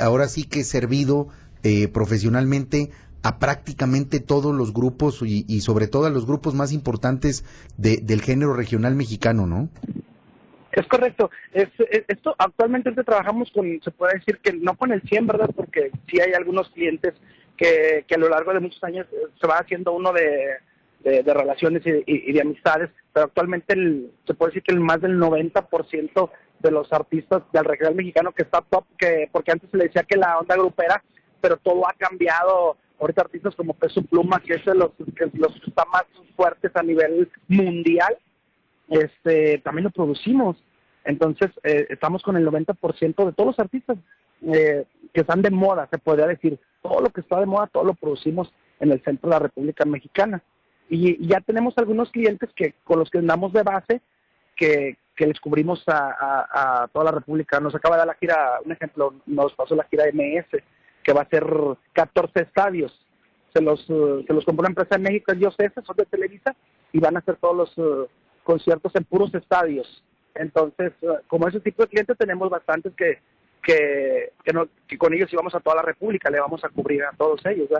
ahora 0.00 0.26
sí 0.26 0.42
que 0.42 0.64
servido 0.64 1.28
profesionalmente 1.92 2.90
a 3.22 3.38
prácticamente 3.38 4.20
todos 4.20 4.54
los 4.54 4.72
grupos 4.72 5.22
y, 5.22 5.60
sobre 5.60 5.88
todo 5.88 6.06
a 6.06 6.10
los 6.10 6.26
grupos 6.26 6.54
más 6.54 6.72
importantes 6.72 7.44
del 7.76 8.22
género 8.22 8.54
regional 8.54 8.94
mexicano, 8.94 9.46
¿no? 9.46 9.68
Es 10.72 10.86
correcto. 10.86 11.30
esto 11.52 12.36
actualmente 12.38 12.92
trabajamos 12.92 13.50
con, 13.52 13.80
se 13.82 13.90
puede 13.90 14.18
decir 14.18 14.38
que 14.38 14.52
no 14.52 14.76
con 14.76 14.92
el 14.92 15.02
100, 15.02 15.26
¿verdad? 15.26 15.50
Porque 15.56 15.90
sí 16.08 16.20
hay 16.20 16.34
algunos 16.34 16.68
clientes 16.70 17.14
que, 17.56 18.04
que 18.06 18.14
a 18.14 18.18
lo 18.18 18.28
largo 18.28 18.52
de 18.52 18.60
muchos 18.60 18.82
años 18.84 19.06
eh, 19.12 19.16
se 19.40 19.46
va 19.46 19.56
haciendo 19.56 19.92
uno 19.92 20.12
de, 20.12 20.58
de, 21.02 21.34
relaciones 21.34 21.82
y, 21.84 22.32
de 22.32 22.40
amistades, 22.40 22.90
pero 23.12 23.26
actualmente 23.26 23.74
el, 23.74 24.12
se 24.26 24.34
puede 24.34 24.50
decir 24.50 24.62
que 24.62 24.74
el 24.74 24.80
más 24.80 25.00
del 25.00 25.18
90% 25.18 26.30
de 26.60 26.70
los 26.70 26.92
artistas 26.92 27.42
del 27.52 27.64
regional 27.64 27.94
mexicano 27.94 28.32
que 28.32 28.42
está 28.42 28.62
top, 28.62 28.84
que 28.98 29.28
porque 29.32 29.52
antes 29.52 29.70
se 29.70 29.76
le 29.76 29.84
decía 29.84 30.02
que 30.02 30.16
la 30.16 30.38
onda 30.38 30.56
grupera, 30.56 31.02
pero 31.40 31.56
todo 31.56 31.86
ha 31.88 31.92
cambiado 31.94 32.76
ahorita 32.98 33.22
artistas 33.22 33.54
como 33.54 33.74
Peso 33.74 34.02
Pluma, 34.02 34.40
que 34.40 34.54
es 34.54 34.64
de 34.64 34.74
los 34.74 34.90
que 35.16 35.30
los 35.34 35.54
está 35.66 35.84
más 35.86 36.04
fuertes 36.36 36.70
a 36.74 36.82
nivel 36.82 37.30
mundial, 37.48 38.16
este 38.88 39.58
también 39.58 39.84
lo 39.84 39.90
producimos. 39.90 40.56
Entonces, 41.04 41.50
eh, 41.62 41.86
estamos 41.90 42.22
con 42.22 42.36
el 42.36 42.46
90% 42.46 43.24
de 43.24 43.32
todos 43.32 43.46
los 43.46 43.58
artistas 43.58 43.96
eh, 44.42 44.84
que 45.12 45.20
están 45.20 45.42
de 45.42 45.50
moda, 45.50 45.88
se 45.90 45.98
podría 45.98 46.26
decir. 46.26 46.58
Todo 46.82 47.00
lo 47.00 47.10
que 47.10 47.22
está 47.22 47.40
de 47.40 47.46
moda, 47.46 47.66
todo 47.66 47.84
lo 47.84 47.94
producimos 47.94 48.52
en 48.78 48.92
el 48.92 49.02
centro 49.02 49.28
de 49.28 49.34
la 49.34 49.40
República 49.40 49.84
Mexicana. 49.84 50.42
Y, 50.88 51.26
ya 51.26 51.40
tenemos 51.40 51.76
algunos 51.76 52.10
clientes 52.10 52.50
que 52.54 52.74
con 52.84 52.98
los 52.98 53.10
que 53.10 53.18
andamos 53.18 53.52
de 53.52 53.62
base, 53.62 54.00
que, 54.56 54.96
que 55.16 55.26
les 55.26 55.40
cubrimos 55.40 55.82
a, 55.88 56.82
a, 56.82 56.88
toda 56.88 57.06
la 57.06 57.12
República. 57.12 57.60
Nos 57.60 57.74
acaba 57.74 57.96
de 57.96 58.00
dar 58.00 58.06
la 58.06 58.14
gira, 58.14 58.60
un 58.64 58.72
ejemplo, 58.72 59.14
nos 59.26 59.52
pasó 59.54 59.74
la 59.74 59.84
gira 59.84 60.04
MS, 60.12 60.62
que 61.08 61.14
va 61.14 61.22
a 61.22 61.28
ser 61.30 61.46
14 61.94 62.42
estadios 62.42 62.92
se 63.54 63.62
los, 63.62 63.88
uh, 63.88 64.22
se 64.26 64.34
los 64.34 64.44
compró 64.44 64.60
una 64.60 64.68
empresa 64.68 64.96
de 64.96 65.04
México, 65.04 65.32
es 65.32 65.38
Diocesa, 65.38 65.80
son 65.80 65.96
de 65.96 66.04
Televisa, 66.04 66.54
y 66.92 67.00
van 67.00 67.16
a 67.16 67.20
hacer 67.20 67.36
todos 67.36 67.56
los 67.56 67.78
uh, 67.78 68.06
conciertos 68.44 68.94
en 68.94 69.04
puros 69.04 69.34
estadios. 69.34 70.04
Entonces, 70.34 70.92
uh, 71.00 71.14
como 71.26 71.48
ese 71.48 71.60
tipo 71.60 71.82
de 71.82 71.88
clientes 71.88 72.18
tenemos 72.18 72.50
bastantes 72.50 72.92
que, 72.94 73.20
que, 73.62 74.32
que, 74.44 74.52
no, 74.52 74.68
que 74.86 74.98
con 74.98 75.14
ellos 75.14 75.32
íbamos 75.32 75.54
a 75.54 75.60
toda 75.60 75.76
la 75.76 75.82
República, 75.82 76.28
le 76.28 76.40
vamos 76.40 76.62
a 76.62 76.68
cubrir 76.68 77.02
a 77.04 77.16
todos 77.16 77.40
ellos. 77.46 77.70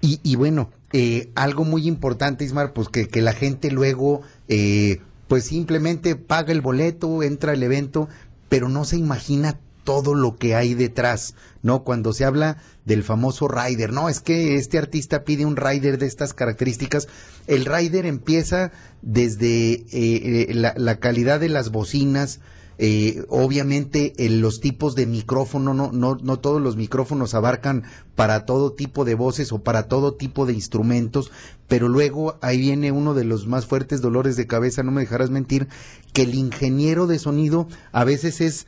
Y, 0.00 0.18
y 0.24 0.34
bueno, 0.34 0.70
eh, 0.92 1.28
algo 1.36 1.62
muy 1.62 1.86
importante, 1.86 2.42
Ismar, 2.42 2.72
pues 2.72 2.88
que, 2.88 3.06
que 3.06 3.22
la 3.22 3.34
gente 3.34 3.70
luego, 3.70 4.22
eh, 4.48 4.98
pues 5.28 5.44
simplemente 5.44 6.16
paga 6.16 6.50
el 6.50 6.60
boleto, 6.60 7.22
entra 7.22 7.52
al 7.52 7.62
evento, 7.62 8.08
pero 8.48 8.68
no 8.68 8.82
se 8.84 8.96
imagina 8.96 9.60
todo 9.86 10.16
lo 10.16 10.36
que 10.36 10.56
hay 10.56 10.74
detrás, 10.74 11.34
¿no? 11.62 11.84
Cuando 11.84 12.12
se 12.12 12.24
habla 12.24 12.58
del 12.84 13.04
famoso 13.04 13.46
rider, 13.46 13.92
no, 13.92 14.08
es 14.08 14.20
que 14.20 14.56
este 14.56 14.78
artista 14.78 15.22
pide 15.24 15.46
un 15.46 15.56
rider 15.56 15.96
de 15.96 16.06
estas 16.06 16.34
características, 16.34 17.06
el 17.46 17.64
rider 17.64 18.04
empieza 18.04 18.72
desde 19.00 19.72
eh, 19.72 19.86
eh 19.92 20.54
la, 20.54 20.74
la, 20.76 20.98
calidad 20.98 21.38
de 21.38 21.48
las 21.48 21.70
bocinas, 21.70 22.40
eh, 22.78 23.24
obviamente 23.28 24.12
en 24.18 24.40
los 24.40 24.60
tipos 24.60 24.96
de 24.96 25.06
micrófono, 25.06 25.72
no, 25.72 25.92
no, 25.92 26.18
no 26.20 26.38
todos 26.40 26.60
los 26.60 26.76
micrófonos 26.76 27.34
abarcan 27.34 27.84
para 28.16 28.44
todo 28.44 28.72
tipo 28.72 29.04
de 29.04 29.14
voces 29.14 29.52
o 29.52 29.60
para 29.60 29.84
todo 29.84 30.14
tipo 30.14 30.46
de 30.46 30.52
instrumentos, 30.52 31.30
pero 31.68 31.88
luego 31.88 32.38
ahí 32.42 32.58
viene 32.58 32.90
uno 32.90 33.14
de 33.14 33.24
los 33.24 33.46
más 33.46 33.66
fuertes 33.66 34.02
dolores 34.02 34.36
de 34.36 34.48
cabeza, 34.48 34.82
no 34.82 34.90
me 34.90 35.02
dejarás 35.02 35.30
mentir, 35.30 35.68
que 36.12 36.22
el 36.22 36.34
ingeniero 36.34 37.06
de 37.06 37.20
sonido 37.20 37.68
a 37.92 38.04
veces 38.04 38.40
es 38.40 38.66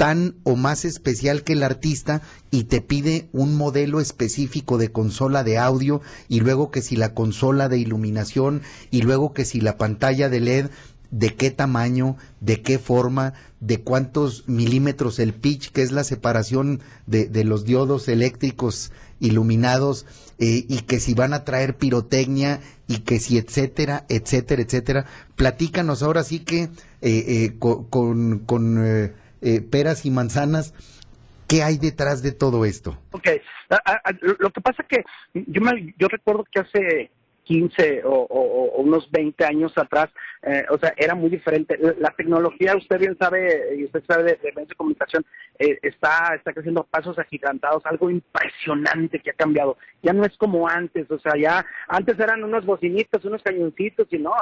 tan 0.00 0.36
o 0.44 0.56
más 0.56 0.86
especial 0.86 1.44
que 1.44 1.52
el 1.52 1.62
artista 1.62 2.22
y 2.50 2.64
te 2.64 2.80
pide 2.80 3.28
un 3.32 3.54
modelo 3.54 4.00
específico 4.00 4.78
de 4.78 4.90
consola 4.90 5.44
de 5.44 5.58
audio 5.58 6.00
y 6.26 6.40
luego 6.40 6.70
que 6.70 6.80
si 6.80 6.96
la 6.96 7.12
consola 7.12 7.68
de 7.68 7.76
iluminación 7.76 8.62
y 8.90 9.02
luego 9.02 9.34
que 9.34 9.44
si 9.44 9.60
la 9.60 9.76
pantalla 9.76 10.30
de 10.30 10.40
LED 10.40 10.70
de 11.10 11.34
qué 11.34 11.50
tamaño, 11.50 12.16
de 12.40 12.62
qué 12.62 12.78
forma, 12.78 13.34
de 13.60 13.82
cuántos 13.82 14.48
milímetros 14.48 15.18
el 15.18 15.34
pitch, 15.34 15.70
que 15.70 15.82
es 15.82 15.92
la 15.92 16.04
separación 16.04 16.80
de, 17.06 17.26
de 17.26 17.44
los 17.44 17.66
diodos 17.66 18.08
eléctricos 18.08 18.92
iluminados, 19.18 20.06
eh, 20.38 20.64
y 20.66 20.78
que 20.82 20.98
si 20.98 21.12
van 21.12 21.34
a 21.34 21.44
traer 21.44 21.76
pirotecnia, 21.76 22.60
y 22.86 23.00
que 23.00 23.20
si 23.20 23.36
etcétera, 23.36 24.06
etcétera, 24.08 24.62
etcétera. 24.62 25.06
Platícanos 25.36 26.02
ahora 26.02 26.24
sí 26.24 26.38
que 26.38 26.62
eh, 26.62 26.70
eh, 27.02 27.56
con, 27.58 27.84
con, 27.84 28.38
con 28.46 28.78
eh, 29.42 29.60
peras 29.60 30.06
y 30.06 30.10
manzanas, 30.10 30.74
¿qué 31.48 31.62
hay 31.62 31.78
detrás 31.78 32.22
de 32.22 32.32
todo 32.32 32.64
esto? 32.64 32.98
Ok, 33.12 33.28
lo 34.38 34.50
que 34.50 34.60
pasa 34.60 34.84
que 34.84 35.04
yo, 35.34 35.60
me, 35.60 35.94
yo 35.98 36.08
recuerdo 36.08 36.44
que 36.50 36.60
hace 36.60 37.10
15 37.44 38.02
o, 38.04 38.72
unos 38.76 39.10
20 39.10 39.44
años 39.44 39.72
atrás, 39.76 40.08
eh, 40.42 40.64
o 40.70 40.78
sea, 40.78 40.94
era 40.96 41.14
muy 41.14 41.30
diferente. 41.30 41.78
La 41.98 42.10
tecnología, 42.10 42.76
usted 42.76 42.98
bien 42.98 43.16
sabe, 43.18 43.76
y 43.76 43.84
usted 43.84 44.02
sabe 44.06 44.24
de, 44.24 44.36
de 44.36 44.52
medios 44.52 44.68
de 44.68 44.74
comunicación, 44.74 45.24
eh, 45.58 45.78
está, 45.82 46.34
está 46.34 46.52
creciendo 46.52 46.84
pasos 46.84 47.18
agigantados, 47.18 47.84
algo 47.86 48.10
impresionante 48.10 49.20
que 49.20 49.30
ha 49.30 49.34
cambiado. 49.34 49.76
Ya 50.02 50.12
no 50.12 50.24
es 50.24 50.36
como 50.36 50.68
antes, 50.68 51.10
o 51.10 51.18
sea, 51.18 51.32
ya 51.36 51.64
antes 51.88 52.18
eran 52.18 52.44
unos 52.44 52.64
bocinitos, 52.64 53.24
unos 53.24 53.42
cañoncitos, 53.42 54.08
y 54.10 54.18
no, 54.18 54.32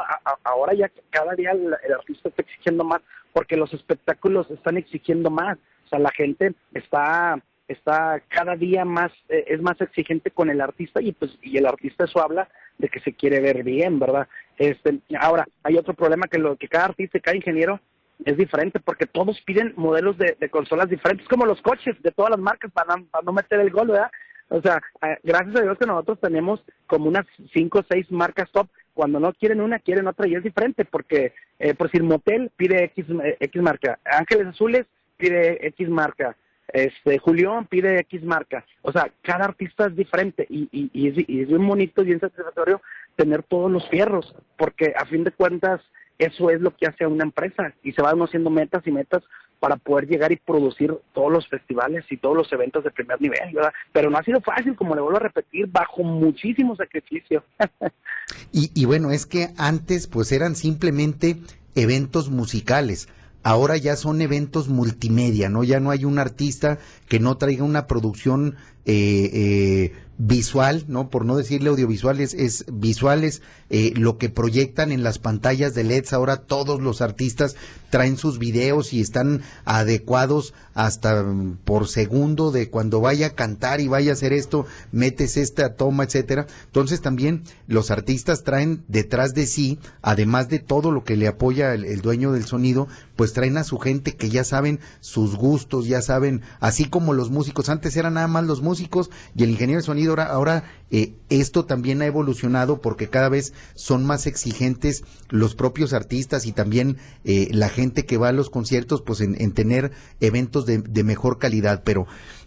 ahora 0.45 0.75
ya 0.75 0.91
cada 1.11 1.35
día 1.35 1.53
el, 1.53 1.75
el 1.85 1.93
artista 1.93 2.29
está 2.29 2.43
exigiendo 2.43 2.85
más, 2.85 3.01
porque 3.33 3.57
los 3.57 3.73
espectáculos 3.73 4.51
están 4.51 4.77
exigiendo 4.77 5.31
más. 5.31 5.59
O 5.87 5.89
sea, 5.89 5.99
la 5.99 6.11
gente 6.11 6.53
está 6.75 7.43
está 7.69 8.21
cada 8.29 8.57
día 8.57 8.85
más 8.85 9.13
eh, 9.29 9.45
es 9.49 9.61
más 9.61 9.81
exigente 9.81 10.31
con 10.31 10.51
el 10.51 10.61
artista 10.61 11.01
y 11.01 11.13
pues 11.13 11.39
y 11.43 11.57
el 11.59 11.67
artista 11.67 12.05
eso 12.05 12.21
habla 12.21 12.49
de 12.79 12.89
que 12.89 13.01
se 13.01 13.13
quiere 13.13 13.41
ver 13.41 13.63
bien, 13.63 13.99
¿verdad? 13.99 14.29
Este, 14.57 14.99
ahora, 15.19 15.47
hay 15.63 15.77
otro 15.77 15.95
problema 15.95 16.29
que 16.29 16.39
lo 16.39 16.57
que 16.57 16.69
cada 16.69 16.87
artista 16.87 17.19
y 17.19 17.21
cada 17.21 17.37
ingeniero 17.37 17.81
es 18.25 18.37
diferente 18.37 18.81
porque 18.81 19.07
todos 19.07 19.41
piden 19.43 19.75
modelos 19.77 20.17
de, 20.19 20.37
consolas 20.51 20.89
diferentes, 20.89 21.29
como 21.29 21.47
los 21.47 21.61
coches 21.63 22.01
de 22.03 22.11
todas 22.11 22.31
las 22.31 22.41
marcas 22.41 22.71
para, 22.73 22.97
para 23.11 23.25
no 23.25 23.33
meter 23.33 23.61
el 23.61 23.71
gol, 23.71 23.89
¿verdad? 23.89 24.11
O 24.49 24.63
sea, 24.63 24.81
eh, 25.03 25.19
gracias 25.23 25.57
a 25.57 25.63
Dios 25.63 25.79
que 25.79 25.87
nosotros 25.87 26.19
tenemos 26.21 26.63
como 26.87 27.07
unas 27.07 27.27
cinco 27.53 27.81
o 27.81 27.85
seis 27.89 28.11
marcas 28.11 28.51
top. 28.51 28.69
Cuando 28.95 29.21
no 29.21 29.33
quieren 29.33 29.61
una, 29.61 29.79
quieren 29.79 30.09
otra 30.09 30.27
y 30.27 30.35
es 30.35 30.43
diferente 30.43 30.85
porque, 30.85 31.33
eh, 31.59 31.75
por 31.75 31.89
decir, 31.89 32.03
Motel 32.03 32.51
pide 32.57 32.85
X, 32.85 33.07
eh, 33.23 33.37
X 33.39 33.63
marca, 33.63 33.99
Ángeles 34.05 34.49
Azules 34.49 34.87
pide 35.17 35.65
X 35.69 35.89
marca, 35.89 36.37
este 36.73 37.19
Julián 37.19 37.67
pide 37.67 38.01
X 38.01 38.23
marca. 38.23 38.65
O 38.83 38.93
sea, 38.93 39.11
cada 39.23 39.47
artista 39.47 39.87
es 39.87 39.97
diferente 39.97 40.47
y, 40.49 40.69
es, 41.09 41.29
y 41.29 41.43
es 41.43 41.49
bien 41.49 41.67
bonito 41.67 42.03
y 42.03 42.07
bien 42.07 42.21
satisfactorio 42.21 42.81
tener 43.17 43.43
todos 43.43 43.71
los 43.71 43.89
fierros, 43.89 44.35
porque 44.57 44.95
a 44.97 45.05
fin 45.07 45.25
de 45.25 45.33
cuentas 45.33 45.81
eso 46.19 46.51
es 46.51 46.61
lo 46.61 46.77
que 46.77 46.87
hace 46.87 47.05
a 47.05 47.09
una 47.09 47.25
empresa 47.25 47.73
y 47.83 47.93
se 47.93 48.03
van 48.03 48.21
haciendo 48.21 48.51
metas 48.51 48.87
y 48.87 48.91
metas 48.91 49.23
para 49.61 49.77
poder 49.77 50.07
llegar 50.07 50.31
y 50.31 50.37
producir 50.37 50.95
todos 51.13 51.33
los 51.33 51.49
festivales 51.49 52.05
y 52.11 52.17
todos 52.17 52.37
los 52.37 52.53
eventos 52.53 52.85
de 52.85 52.91
primer 52.91 53.21
nivel, 53.21 53.53
¿verdad? 53.53 53.73
Pero 53.93 54.09
no 54.09 54.19
ha 54.19 54.23
sido 54.23 54.41
fácil, 54.41 54.77
como 54.77 54.95
le 54.95 55.01
vuelvo 55.01 55.17
a 55.17 55.23
repetir, 55.23 55.67
bajo 55.67 56.03
muchísimo 56.05 56.77
sacrificio. 56.77 57.43
y, 58.53 58.71
y 58.75 58.85
bueno, 58.85 59.11
es 59.11 59.27
que 59.27 59.49
antes 59.57 60.07
pues 60.07 60.31
eran 60.31 60.55
simplemente 60.55 61.37
eventos 61.75 62.31
musicales 62.31 63.09
ahora 63.49 63.79
ya 63.79 63.97
son 63.97 64.21
eventos 64.21 64.69
multimedia, 64.69 65.49
¿no? 65.49 65.65
Ya 65.65 65.81
no 65.81 65.91
hay 65.91 66.05
un 66.05 66.19
artista 66.19 66.79
que 67.09 67.21
no 67.21 67.37
traiga 67.37 67.65
una 67.65 67.87
producción 67.87 68.57
eh, 68.85 69.31
eh, 69.33 69.93
visual, 70.19 70.85
¿no? 70.89 71.11
Por 71.11 71.25
no 71.25 71.37
decirle 71.37 71.71
audiovisuales, 71.71 72.35
es 72.35 72.65
visuales, 72.73 73.41
eh, 73.71 73.93
lo 73.95 74.19
que 74.19 74.29
proyectan 74.29 74.91
en 74.91 75.05
las 75.05 75.19
pantallas 75.19 75.75
de 75.75 75.85
LEDs. 75.85 76.13
Ahora 76.13 76.39
todos 76.39 76.83
los 76.83 77.01
artistas 77.01 77.55
traen 77.91 78.17
sus 78.17 78.39
videos 78.39 78.93
y 78.93 79.01
están 79.01 79.43
adecuados 79.65 80.55
hasta 80.75 81.23
mm, 81.23 81.59
por 81.65 81.87
segundo 81.87 82.51
de 82.51 82.69
cuando 82.69 83.01
vaya 83.01 83.29
a 83.29 83.35
cantar 83.35 83.81
y 83.81 83.87
vaya 83.87 84.11
a 84.11 84.15
hacer 84.15 84.33
esto, 84.33 84.67
metes 84.91 85.37
esta 85.37 85.75
toma, 85.77 86.05
etcétera. 86.05 86.47
Entonces 86.67 87.01
también 87.01 87.45
los 87.69 87.93
artistas 87.93 88.43
traen 88.43 88.83
detrás 88.89 89.35
de 89.35 89.47
sí, 89.47 89.79
además 90.03 90.49
de 90.49 90.59
todo 90.59 90.91
lo 90.91 91.05
que 91.05 91.17
le 91.17 91.29
apoya 91.29 91.75
el, 91.75 91.85
el 91.85 92.01
dueño 92.01 92.33
del 92.33 92.45
sonido, 92.45 92.89
pues 93.15 93.33
traen 93.35 93.57
a 93.57 93.65
su 93.65 93.79
gente 93.79 94.17
que 94.17 94.31
ya 94.31 94.43
saben 94.43 94.81
sus 95.01 95.37
gustos, 95.37 95.87
ya 95.87 96.03
saben, 96.03 96.43
así 96.59 96.87
como 96.87 96.98
los 97.07 97.31
músicos, 97.31 97.69
antes 97.69 97.97
eran 97.97 98.15
nada 98.15 98.29
más 98.29 98.45
los 98.45 98.63
músicos 98.63 99.11
y 99.35 99.45
el 99.45 99.51
ingeniero 99.51 99.81
de 99.81 99.87
sonido 99.87 100.19
ahora, 100.21 100.65
eh, 100.91 101.15
esto 101.29 101.65
también 101.65 102.03
ha 102.03 102.07
evolucionado 102.07 102.81
porque 102.81 103.09
cada 103.09 103.29
vez 103.29 103.53
son 103.75 104.05
más 104.05 104.27
exigentes 104.27 105.05
los 105.29 105.55
propios 105.55 105.93
artistas 105.93 106.47
y 106.47 106.53
también 106.53 106.97
eh, 107.25 107.49
la 107.53 107.69
gente 107.69 108.05
que 108.05 108.17
va 108.17 108.29
a 108.29 108.33
los 108.33 108.51
conciertos, 108.51 109.03
pues 109.03 109.21
en, 109.21 109.41
en 109.41 109.53
tener 109.53 109.93
eventos 110.21 110.67
de, 110.67 111.05
mejor 111.05 111.39
calidad. 111.39 111.83
Pero 111.85 112.07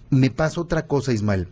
me 0.09 0.29
pasa 0.29 0.61
otra 0.61 0.87
cosa, 0.87 1.13
Ismael. 1.13 1.47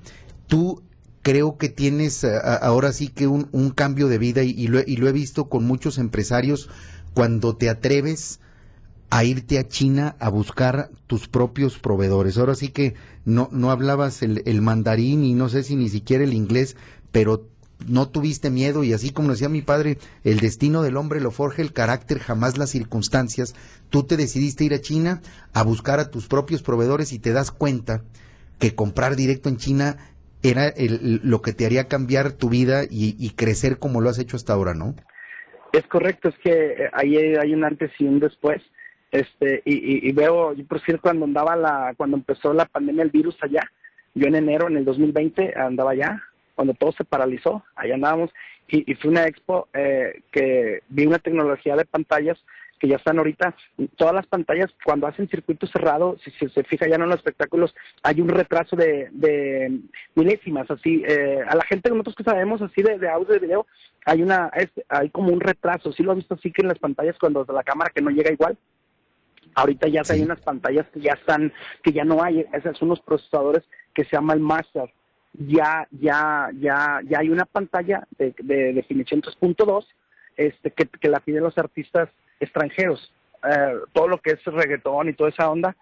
Tú 0.48 0.84
creo 1.22 1.58
que 1.58 1.70
tienes 1.70 2.24
ahora 2.24 2.92
sí 2.94 3.10
que 3.10 3.28
un, 3.28 3.50
un 3.52 3.72
cambio 3.72 4.08
de 4.08 4.18
vida 4.18 4.44
y, 4.44 4.52
y, 4.52 4.68
lo, 4.68 4.80
y 4.86 4.98
lo 4.98 5.08
he 5.08 5.12
visto 5.12 5.50
con 5.50 5.66
muchos 5.66 5.98
empresarios 5.98 6.70
cuando 7.14 7.56
te 7.56 7.70
atreves 7.70 8.40
a 9.10 9.24
irte 9.24 9.58
a 9.58 9.68
China 9.68 10.16
a 10.20 10.30
buscar 10.30 10.90
tus 11.08 11.28
propios 11.28 11.80
proveedores. 11.80 12.38
Ahora 12.38 12.56
sí 12.56 12.70
que 12.70 12.94
no, 13.26 13.50
no 13.52 13.72
hablabas 13.72 14.22
el, 14.22 14.62
mandarín 14.62 15.24
y 15.24 15.34
no 15.34 15.50
sé 15.50 15.64
si 15.64 15.76
ni 15.76 15.90
siquiera 15.90 16.24
el 16.24 16.34
inglés, 16.34 16.78
pero 17.12 17.48
no 17.88 18.10
tuviste 18.10 18.50
miedo 18.50 18.84
y 18.84 18.94
así 18.94 19.12
como 19.12 19.30
decía 19.30 19.50
mi 19.50 19.62
padre, 19.62 19.98
el 20.24 20.40
destino 20.40 20.84
del 20.84 20.98
hombre 20.98 21.22
lo 21.22 21.32
forja 21.32 21.62
el 21.62 21.74
carácter, 21.74 22.20
jamás 22.20 22.58
las 22.58 22.70
circunstancias. 22.70 23.56
Tú 23.90 24.04
te 24.04 24.18
decidiste 24.18 24.64
ir 24.64 24.74
a 24.74 24.82
China 24.82 25.22
a 25.54 25.64
buscar 25.64 26.00
a 26.00 26.12
tus 26.12 26.28
propios 26.28 26.62
proveedores 26.62 27.12
y 27.14 27.20
te 27.20 27.34
das 27.34 27.52
cuenta 27.52 28.04
que 28.60 28.76
comprar 28.76 29.16
directo 29.16 29.50
en 29.50 29.58
China 29.58 29.98
era 30.44 30.68
el, 30.68 31.22
lo 31.24 31.42
que 31.42 31.54
te 31.54 31.66
haría 31.66 31.88
cambiar 31.88 32.34
tu 32.34 32.50
vida 32.50 32.84
y, 32.84 33.16
y 33.18 33.32
crecer 33.32 33.80
como 33.80 34.02
lo 34.02 34.10
has 34.10 34.20
hecho 34.20 34.38
hasta 34.38 34.54
ahora, 34.54 34.74
¿no? 34.74 34.96
Es 35.74 35.86
correcto, 35.88 36.30
es 36.30 36.36
que 36.44 36.90
ahí 36.94 37.16
hay 37.16 37.54
un 37.54 37.64
antes 37.64 37.92
y 38.00 38.06
un 38.06 38.20
después 38.20 38.62
este 39.12 39.62
y, 39.66 39.74
y, 39.74 40.10
y 40.10 40.12
veo 40.12 40.54
yo 40.54 40.66
por 40.66 40.82
cierto 40.82 41.04
cuando 41.04 41.26
andaba 41.26 41.56
la 41.56 41.94
cuando 41.98 42.18
empezó 42.18 42.54
la 42.54 42.66
pandemia 42.66 43.04
el 43.04 43.10
virus 43.10 43.36
allá 43.42 43.62
yo 44.14 44.28
en 44.28 44.36
enero 44.36 44.68
en 44.68 44.78
el 44.78 44.86
2020 44.86 45.54
andaba 45.58 45.92
allá 45.92 46.24
cuando 46.56 46.74
todo 46.74 46.92
se 46.92 47.06
paralizó 47.06 47.64
allá 47.76 47.96
andábamos 47.96 48.32
y, 48.68 48.92
y 48.92 48.96
fue 48.96 49.12
una 49.12 49.26
expo 49.26 49.68
eh, 49.74 50.22
que 50.32 50.84
vi 50.90 51.08
una 51.08 51.20
tecnología 51.20 51.76
de 51.76 51.86
pantallas 51.86 52.38
que 52.80 52.88
ya 52.88 52.96
están 52.96 53.18
ahorita 53.18 53.56
todas 53.98 54.14
las 54.14 54.26
pantallas 54.26 54.72
cuando 54.84 55.06
hacen 55.06 55.28
circuito 55.28 55.68
cerrado 55.68 56.18
si, 56.24 56.32
se 56.50 56.64
fija 56.64 56.88
ya 56.88 56.96
en 56.96 57.08
los 57.08 57.18
espectáculos 57.18 57.76
hay 58.04 58.22
un 58.22 58.30
retraso 58.30 58.76
de, 58.76 59.10
de 59.12 59.80
milésimas 60.16 60.70
así 60.72 61.04
eh, 61.06 61.40
a 61.48 61.56
la 61.56 61.66
gente 61.66 61.90
nosotros 61.90 62.16
que 62.16 62.24
sabemos 62.24 62.62
así 62.62 62.82
de, 62.82 63.10
audio 63.10 63.34
de 63.34 63.40
video 63.40 63.68
hay 64.06 64.22
una 64.22 64.50
es, 64.56 64.70
hay 64.88 65.10
como 65.10 65.34
un 65.34 65.42
retraso 65.42 65.92
sí 65.92 66.04
lo 66.04 66.12
has 66.12 66.18
visto 66.18 66.36
así 66.36 66.52
que 66.52 66.62
en 66.62 66.70
las 66.70 66.80
pantallas 66.80 67.18
cuando 67.20 67.46
la 67.50 67.64
cámara 67.64 67.92
que 67.94 68.02
no 68.02 68.12
llega 68.12 68.32
igual 68.32 68.58
Ahorita 69.56 69.88
ya 69.88 70.04
sí. 70.04 70.14
hay 70.14 70.22
unas 70.22 70.40
pantallas 70.42 70.88
que 70.94 71.02
ya 71.02 71.14
están, 71.14 71.54
que 71.84 71.92
ya 71.92 72.04
no 72.04 72.24
hay, 72.24 72.46
esos 72.54 72.78
son 72.78 72.90
unos 72.90 73.02
procesadores 73.02 73.64
que 73.94 74.04
se 74.06 74.12
llama 74.12 74.34
el 74.34 74.40
Master. 74.40 74.92
ya, 75.34 75.88
ya, 75.92 76.50
ya, 76.60 77.02
ya 77.06 77.20
hay 77.20 77.30
una 77.30 77.46
pantalla 77.46 78.08
de, 78.18 78.34
definición 78.74 79.22
3.2 79.22 79.86
este, 80.38 80.72
que, 80.72 80.86
que, 80.86 81.10
la 81.10 81.20
piden 81.20 81.44
los 81.44 81.58
artistas 81.58 82.10
extranjeros. 82.40 83.12
Eh, 83.44 83.74
todo 83.94 84.08
lo 84.08 84.18
que 84.20 84.32
es 84.32 84.44
reggaetón 84.46 85.10
y 85.10 85.14
toda 85.14 85.30
esa 85.30 85.50
onda, 85.50 85.76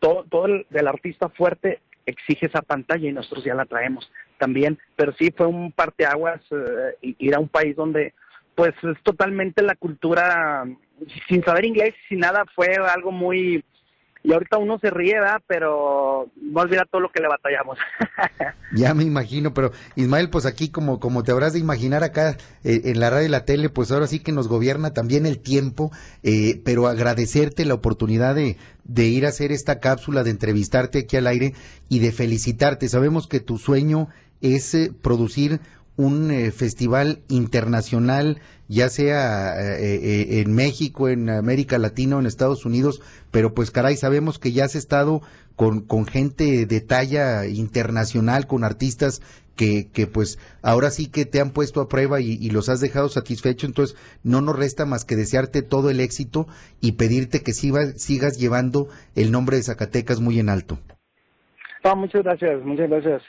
todo, 0.00 0.24
todo 0.24 0.46
el, 0.46 0.66
del 0.70 0.88
artista 0.88 1.28
fuerte 1.28 1.80
exige 2.06 2.46
esa 2.46 2.62
pantalla 2.62 3.08
y 3.08 3.12
nosotros 3.12 3.44
ya 3.44 3.54
la 3.54 3.66
traemos 3.66 4.10
también. 4.38 4.78
Pero 4.96 5.12
sí 5.12 5.32
fue 5.36 5.46
un 5.46 5.72
parteaguas 5.72 6.40
eh, 6.50 7.14
ir 7.18 7.34
a 7.34 7.40
un 7.40 7.48
país 7.48 7.76
donde 7.76 8.14
pues 8.54 8.74
es 8.82 9.02
totalmente 9.02 9.62
la 9.62 9.74
cultura, 9.76 10.64
sin 11.28 11.42
saber 11.44 11.64
inglés, 11.64 11.94
sin 12.08 12.20
nada, 12.20 12.44
fue 12.54 12.74
algo 12.76 13.12
muy 13.12 13.64
y 14.24 14.32
ahorita 14.32 14.58
uno 14.58 14.78
se 14.78 14.90
ríe, 14.90 15.14
¿verdad? 15.14 15.42
Pero 15.48 16.30
no 16.40 16.60
olvida 16.60 16.84
todo 16.88 17.00
lo 17.00 17.10
que 17.10 17.20
le 17.20 17.28
batallamos. 17.28 17.76
ya 18.72 18.94
me 18.94 19.02
imagino, 19.02 19.52
pero 19.52 19.72
Ismael, 19.96 20.30
pues 20.30 20.46
aquí 20.46 20.70
como, 20.70 21.00
como 21.00 21.24
te 21.24 21.32
habrás 21.32 21.54
de 21.54 21.58
imaginar 21.58 22.04
acá 22.04 22.36
eh, 22.62 22.82
en 22.84 23.00
la 23.00 23.10
radio 23.10 23.26
y 23.26 23.30
la 23.30 23.44
tele, 23.44 23.68
pues 23.68 23.90
ahora 23.90 24.06
sí 24.06 24.20
que 24.20 24.30
nos 24.30 24.46
gobierna 24.46 24.92
también 24.92 25.26
el 25.26 25.40
tiempo, 25.40 25.90
eh, 26.22 26.60
pero 26.64 26.86
agradecerte 26.86 27.64
la 27.64 27.74
oportunidad 27.74 28.36
de, 28.36 28.58
de 28.84 29.06
ir 29.06 29.26
a 29.26 29.30
hacer 29.30 29.50
esta 29.50 29.80
cápsula, 29.80 30.22
de 30.22 30.30
entrevistarte 30.30 31.00
aquí 31.00 31.16
al 31.16 31.26
aire 31.26 31.54
y 31.88 31.98
de 31.98 32.12
felicitarte. 32.12 32.88
Sabemos 32.88 33.26
que 33.26 33.40
tu 33.40 33.58
sueño 33.58 34.08
es 34.40 34.72
eh, 34.74 34.92
producir 35.02 35.60
un 35.96 36.30
eh, 36.30 36.50
festival 36.50 37.18
internacional, 37.28 38.38
ya 38.68 38.88
sea 38.88 39.54
eh, 39.60 39.94
eh, 39.94 40.40
en 40.40 40.54
México, 40.54 41.08
en 41.08 41.28
América 41.28 41.78
Latina 41.78 42.16
o 42.16 42.20
en 42.20 42.26
Estados 42.26 42.64
Unidos, 42.64 43.02
pero 43.30 43.54
pues 43.54 43.70
caray, 43.70 43.96
sabemos 43.96 44.38
que 44.38 44.52
ya 44.52 44.64
has 44.64 44.74
estado 44.74 45.20
con, 45.56 45.80
con 45.80 46.06
gente 46.06 46.66
de 46.66 46.80
talla 46.80 47.46
internacional, 47.46 48.46
con 48.46 48.64
artistas 48.64 49.20
que, 49.54 49.90
que 49.92 50.06
pues 50.06 50.38
ahora 50.62 50.88
sí 50.90 51.10
que 51.10 51.26
te 51.26 51.38
han 51.38 51.50
puesto 51.50 51.82
a 51.82 51.88
prueba 51.88 52.22
y, 52.22 52.48
los 52.48 52.70
has 52.70 52.80
dejado 52.80 53.10
satisfecho, 53.10 53.66
entonces 53.66 53.96
no 54.22 54.40
nos 54.40 54.56
resta 54.56 54.86
más 54.86 55.04
que 55.04 55.14
desearte 55.14 55.60
todo 55.60 55.90
el 55.90 56.00
éxito 56.00 56.46
y 56.80 56.92
pedirte 56.92 57.42
que 57.42 57.52
sigas 57.52 58.38
llevando 58.38 58.88
el 59.14 59.30
nombre 59.30 59.58
de 59.58 59.62
Zacatecas 59.62 60.20
muy 60.20 60.38
en 60.38 60.48
alto. 60.48 60.78
muchas 61.94 62.22
gracias, 62.22 62.64
muchas 62.64 62.88
gracias 62.88 63.22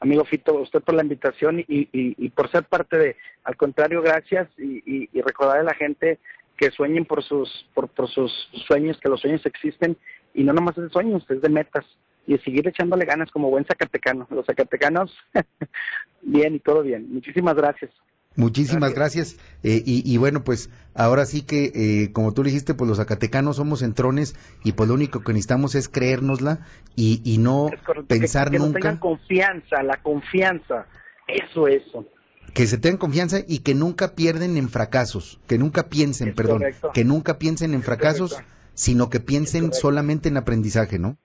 amigo 0.00 0.24
Fito, 0.24 0.54
usted 0.54 0.80
por 0.80 0.94
la 0.94 1.02
invitación 1.02 1.64
y, 1.66 2.28
por 2.30 2.50
ser 2.50 2.64
parte 2.64 2.96
de, 2.96 3.16
al 3.44 3.56
contrario, 3.56 4.02
gracias 4.02 4.48
y, 4.58 5.08
recordar 5.20 5.58
a 5.58 5.64
la 5.64 5.74
gente 5.74 6.18
que 6.56 6.70
sueñen 6.70 7.04
por 7.04 7.22
sus, 7.22 7.68
por, 7.74 7.90
sus 8.08 8.32
sueños, 8.66 8.98
que 9.00 9.08
los 9.08 9.20
sueños 9.20 9.44
existen 9.46 9.96
y 10.34 10.44
no 10.44 10.52
nomás 10.52 10.76
es 10.78 10.84
de 10.84 10.90
sueños, 10.90 11.24
es 11.30 11.40
de 11.40 11.48
metas 11.48 11.84
y 12.26 12.36
seguir 12.38 12.66
echándole 12.68 13.04
ganas 13.04 13.30
como 13.30 13.50
buen 13.50 13.64
zacatecano. 13.64 14.26
Los 14.30 14.46
zacatecanos, 14.46 15.16
bien 16.22 16.56
y 16.56 16.58
todo 16.58 16.82
bien. 16.82 17.12
Muchísimas 17.12 17.54
gracias. 17.54 17.90
Muchísimas 18.38 18.94
gracias. 18.94 19.36
Eh, 19.64 19.82
y, 19.84 20.16
bueno, 20.16 20.44
pues 20.44 20.70
ahora 20.94 21.26
sí 21.26 21.42
que, 21.42 21.72
eh, 21.74 22.12
como 22.12 22.32
tú 22.32 22.44
le 22.44 22.50
dijiste, 22.50 22.72
pues 22.72 22.88
los 22.88 22.98
zacatecanos 22.98 23.56
somos 23.56 23.82
entrones 23.82 24.36
y 24.62 24.72
pues 24.72 24.88
lo 24.88 24.94
único 24.94 25.24
que 25.24 25.32
necesitamos 25.32 25.74
es 25.74 25.88
creérnosla 25.88 26.60
y, 26.94 27.20
y 27.24 27.38
no 27.38 27.68
pensar 28.06 28.52
que, 28.52 28.60
nunca. 28.60 28.74
Que 28.74 28.82
tengan 28.82 28.98
confianza, 28.98 29.82
la 29.82 30.00
confianza. 30.00 30.86
Eso, 31.26 31.66
eso. 31.66 32.06
Que 32.54 32.68
se 32.68 32.78
tengan 32.78 32.98
confianza 32.98 33.38
y 33.44 33.58
que 33.58 33.74
nunca 33.74 34.14
pierden 34.14 34.56
en 34.56 34.68
fracasos, 34.68 35.40
que 35.48 35.58
nunca 35.58 35.88
piensen, 35.88 36.32
perdón, 36.32 36.62
que 36.94 37.04
nunca 37.04 37.40
piensen 37.40 37.74
en 37.74 37.82
fracasos, 37.82 38.38
sino 38.72 39.10
que 39.10 39.18
piensen 39.18 39.72
solamente 39.72 40.28
en 40.28 40.36
aprendizaje, 40.36 41.00
¿no? 41.00 41.18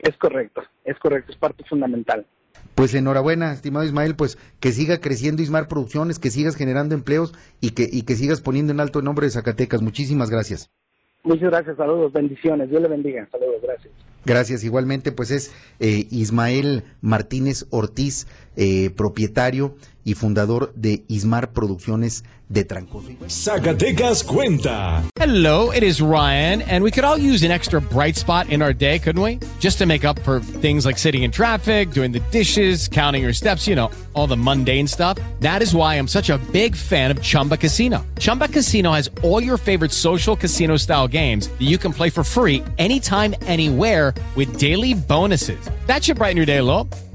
Es 0.00 0.16
correcto, 0.16 0.62
es 0.84 0.98
correcto, 0.98 1.30
es 1.30 1.38
parte 1.38 1.62
fundamental. 1.68 2.26
Pues 2.74 2.94
enhorabuena, 2.94 3.52
estimado 3.52 3.84
Ismael, 3.84 4.14
pues 4.14 4.38
que 4.60 4.72
siga 4.72 4.98
creciendo 4.98 5.42
Ismar 5.42 5.68
Producciones, 5.68 6.18
que 6.18 6.30
sigas 6.30 6.54
generando 6.54 6.94
empleos 6.94 7.34
y 7.60 7.70
que, 7.70 7.88
y 7.90 8.02
que 8.02 8.14
sigas 8.14 8.40
poniendo 8.40 8.72
en 8.72 8.80
alto 8.80 9.00
el 9.00 9.04
nombre 9.04 9.26
de 9.26 9.32
Zacatecas. 9.32 9.82
Muchísimas 9.82 10.30
gracias. 10.30 10.70
Muchas 11.24 11.50
gracias, 11.50 11.76
saludos, 11.76 12.12
bendiciones, 12.12 12.70
Dios 12.70 12.80
le 12.80 12.88
bendiga, 12.88 13.28
saludos, 13.30 13.60
gracias. 13.62 13.92
Gracias, 14.24 14.62
igualmente, 14.62 15.10
pues 15.10 15.30
es 15.30 15.52
eh, 15.80 16.06
Ismael 16.10 16.84
Martínez 17.00 17.66
Ortiz, 17.70 18.26
eh, 18.58 18.90
propietario 18.90 19.76
y 20.04 20.14
fundador 20.14 20.72
de 20.74 21.04
Ismar 21.08 21.52
Producciones 21.52 22.24
de 22.48 22.64
Trancoso. 22.64 23.08
Zacatecas 23.28 24.24
cuenta. 24.24 25.04
Hello, 25.20 25.70
it 25.70 25.82
is 25.82 26.00
Ryan, 26.00 26.62
and 26.62 26.82
we 26.82 26.90
could 26.90 27.04
all 27.04 27.18
use 27.18 27.44
an 27.44 27.52
extra 27.52 27.80
bright 27.80 28.16
spot 28.16 28.48
in 28.48 28.62
our 28.62 28.72
day, 28.72 28.98
couldn't 28.98 29.22
we? 29.22 29.38
Just 29.60 29.78
to 29.78 29.86
make 29.86 30.04
up 30.04 30.18
for 30.20 30.40
things 30.40 30.86
like 30.86 30.98
sitting 30.98 31.24
in 31.24 31.30
traffic, 31.30 31.90
doing 31.90 32.10
the 32.10 32.20
dishes, 32.30 32.88
counting 32.88 33.22
your 33.22 33.34
steps, 33.34 33.66
you 33.68 33.76
know, 33.76 33.90
all 34.14 34.26
the 34.26 34.36
mundane 34.36 34.88
stuff. 34.88 35.18
That 35.40 35.62
is 35.62 35.74
why 35.74 35.96
I'm 35.96 36.08
such 36.08 36.30
a 36.30 36.38
big 36.52 36.74
fan 36.74 37.10
of 37.10 37.22
Chumba 37.22 37.58
Casino. 37.58 38.04
Chumba 38.18 38.48
Casino 38.48 38.92
has 38.92 39.10
all 39.22 39.42
your 39.42 39.58
favorite 39.58 39.92
social 39.92 40.34
casino 40.34 40.78
style 40.78 41.06
games 41.06 41.48
that 41.48 41.68
you 41.68 41.78
can 41.78 41.92
play 41.92 42.08
for 42.08 42.24
free 42.24 42.64
anytime, 42.78 43.34
anywhere 43.42 44.14
with 44.36 44.58
daily 44.58 44.94
bonuses. 44.94 45.60
That 45.86 46.02
should 46.02 46.16
brighten 46.16 46.38
your 46.38 46.46
day 46.46 46.58
a 46.58 46.64
little. 46.64 46.88